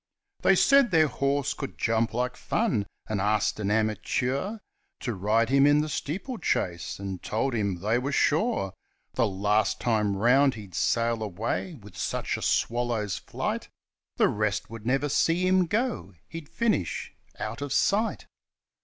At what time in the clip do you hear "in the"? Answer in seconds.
5.67-5.89